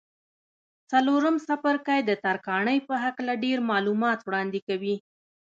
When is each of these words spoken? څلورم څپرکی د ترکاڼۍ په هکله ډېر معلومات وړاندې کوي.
څلورم 0.91 1.35
څپرکی 1.47 1.99
د 2.05 2.11
ترکاڼۍ 2.23 2.77
په 2.87 2.95
هکله 3.03 3.33
ډېر 3.43 3.57
معلومات 3.71 4.19
وړاندې 4.23 4.59
کوي. 4.67 4.95